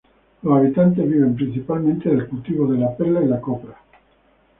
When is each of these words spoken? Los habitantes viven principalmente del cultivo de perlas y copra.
Los 0.41 0.57
habitantes 0.57 1.07
viven 1.07 1.35
principalmente 1.35 2.09
del 2.09 2.27
cultivo 2.27 2.65
de 2.73 2.83
perlas 2.97 3.23
y 3.23 3.39
copra. 3.39 3.77